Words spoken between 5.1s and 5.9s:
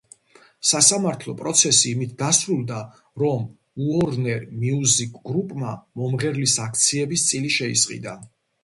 გრუპმა“